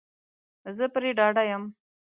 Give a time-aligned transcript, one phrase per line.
[0.75, 1.63] زه پری ډاډه یم